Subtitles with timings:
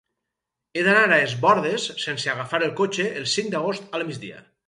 [0.79, 4.43] He d'anar a Es Bòrdes sense agafar el cotxe el cinc d'agost al migdia.